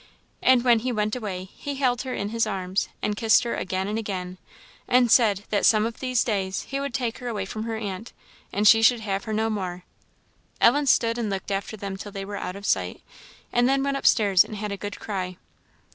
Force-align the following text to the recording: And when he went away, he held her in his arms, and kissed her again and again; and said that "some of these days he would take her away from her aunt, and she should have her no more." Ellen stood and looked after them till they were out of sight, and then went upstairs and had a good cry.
And 0.41 0.63
when 0.63 0.79
he 0.79 0.91
went 0.91 1.15
away, 1.15 1.43
he 1.43 1.75
held 1.75 2.01
her 2.01 2.13
in 2.15 2.29
his 2.29 2.47
arms, 2.47 2.89
and 3.03 3.15
kissed 3.15 3.43
her 3.43 3.53
again 3.55 3.87
and 3.87 3.99
again; 3.99 4.39
and 4.87 5.11
said 5.11 5.43
that 5.51 5.63
"some 5.63 5.85
of 5.85 5.99
these 5.99 6.23
days 6.23 6.63
he 6.63 6.79
would 6.79 6.95
take 6.95 7.19
her 7.19 7.27
away 7.27 7.45
from 7.45 7.65
her 7.65 7.75
aunt, 7.77 8.11
and 8.51 8.67
she 8.67 8.81
should 8.81 9.01
have 9.01 9.25
her 9.25 9.33
no 9.33 9.47
more." 9.47 9.83
Ellen 10.59 10.87
stood 10.87 11.19
and 11.19 11.29
looked 11.29 11.51
after 11.51 11.77
them 11.77 11.97
till 11.97 12.11
they 12.11 12.25
were 12.25 12.35
out 12.37 12.55
of 12.55 12.65
sight, 12.65 13.03
and 13.53 13.69
then 13.69 13.83
went 13.83 13.95
upstairs 13.95 14.43
and 14.43 14.55
had 14.55 14.71
a 14.71 14.75
good 14.75 14.99
cry. 14.99 15.37